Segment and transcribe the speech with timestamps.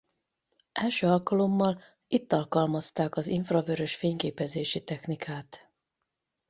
[0.71, 5.69] Első alkalommal itt alkalmazták az infravörös fényképezési technikát.